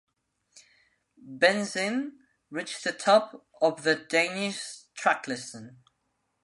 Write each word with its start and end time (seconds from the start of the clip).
"Benzin" 1.27 2.13
reached 2.49 2.83
the 2.83 2.91
top 2.91 3.45
of 3.61 3.83
the 3.83 3.93
Danish 3.93 4.85
Tracklisten. 4.95 5.75